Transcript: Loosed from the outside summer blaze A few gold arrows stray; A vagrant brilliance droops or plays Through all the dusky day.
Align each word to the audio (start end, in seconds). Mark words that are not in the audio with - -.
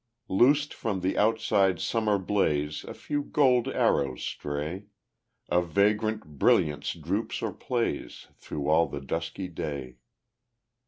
Loosed 0.29 0.73
from 0.73 1.01
the 1.01 1.15
outside 1.15 1.79
summer 1.79 2.17
blaze 2.17 2.83
A 2.85 2.93
few 2.95 3.21
gold 3.21 3.67
arrows 3.67 4.23
stray; 4.23 4.85
A 5.47 5.61
vagrant 5.61 6.39
brilliance 6.39 6.93
droops 6.93 7.43
or 7.43 7.53
plays 7.53 8.25
Through 8.39 8.67
all 8.67 8.87
the 8.87 8.99
dusky 8.99 9.47
day. 9.47 9.97